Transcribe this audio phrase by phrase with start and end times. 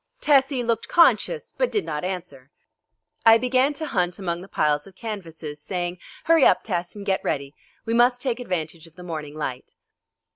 [0.19, 2.49] Tessie looked conscious, but did not answer.
[3.23, 7.23] I began to hunt among the piles of canvases, saying, "Hurry up, Tess, and get
[7.23, 7.53] ready;
[7.85, 9.75] we must take advantage of the morning light."